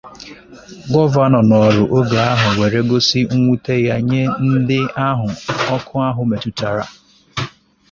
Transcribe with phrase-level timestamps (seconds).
[0.91, 4.21] gọvanọ nọrọ oge ahụ were gosi nwute ya nye
[4.53, 5.27] ndị ahụ
[5.75, 6.83] ọkụ ahụ metụtara